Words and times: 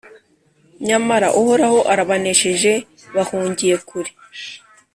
Nyamara 0.87 1.27
Uhoraho 1.39 1.79
arabanesheje, 1.93 2.71
bahungiye 3.15 3.75
kure, 3.87 4.11